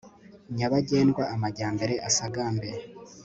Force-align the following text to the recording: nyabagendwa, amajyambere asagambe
nyabagendwa, 0.57 1.23
amajyambere 1.35 1.93
asagambe 2.07 2.69